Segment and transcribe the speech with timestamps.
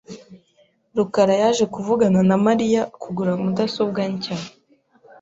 [0.95, 4.35] rukara yaje kuvugana na Mariya kugura mudasobwa nshya.